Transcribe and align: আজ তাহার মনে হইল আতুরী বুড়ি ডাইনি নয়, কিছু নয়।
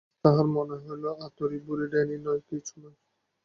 আজ 0.03 0.21
তাহার 0.23 0.47
মনে 0.55 0.75
হইল 0.83 1.03
আতুরী 1.25 1.57
বুড়ি 1.65 1.85
ডাইনি 1.91 2.17
নয়, 2.25 2.41
কিছু 2.49 2.73
নয়। 2.83 2.97